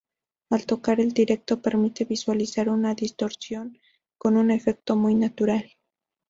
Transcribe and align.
Al 0.49 0.65
tocar 0.65 0.99
en 0.99 1.09
directo 1.09 1.61
permite 1.61 2.05
visualizar 2.05 2.69
una 2.69 2.95
distorsión 2.95 3.77
con 4.17 4.35
un 4.35 4.49
efecto 4.49 4.95
muy 4.95 5.13
natural. 5.13 5.73